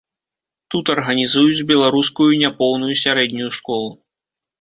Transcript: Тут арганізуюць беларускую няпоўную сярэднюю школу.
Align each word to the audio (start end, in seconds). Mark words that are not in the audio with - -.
Тут 0.75 0.85
арганізуюць 0.93 1.65
беларускую 1.71 2.27
няпоўную 2.45 2.93
сярэднюю 3.03 3.49
школу. 3.59 3.93